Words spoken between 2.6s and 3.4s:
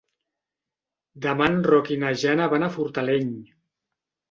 a Fortaleny.